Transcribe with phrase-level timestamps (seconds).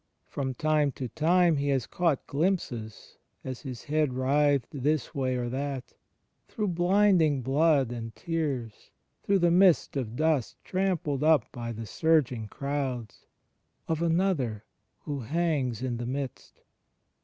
[0.25, 5.47] From time to time he has caught glimpses, as his head writhed this way or
[5.49, 5.93] that,
[6.47, 8.89] through blinding blood and tears,
[9.21, 13.27] through the mist of dust trampled up by the surging crowds,
[13.87, 14.65] of Another
[15.01, 16.61] who hangs in the midst.